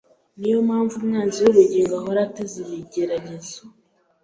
Niyo 0.39 0.59
mpamvu 0.67 0.93
umwanzi 1.01 1.37
w’ubugingo 1.45 1.93
ahora 1.99 2.19
ateza 2.27 2.57
ibigeragezo 2.65 3.61